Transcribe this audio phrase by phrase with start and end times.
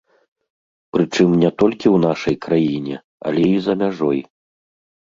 [0.95, 2.95] Прычым не толькі ў нашай краіне,
[3.29, 4.19] але і за мяжой.